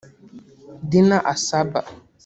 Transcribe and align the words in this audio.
Dina 0.89 1.17
Asaba 1.33 1.79